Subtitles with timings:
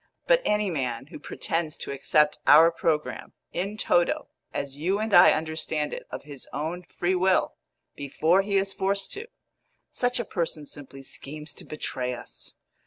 [0.25, 5.31] But any man who pretends to accept our programme in toto, as you and I
[5.31, 7.53] understand it, of his own free will,
[7.95, 9.27] before he is forced to
[9.91, 12.55] such a person simply schemes to betray us.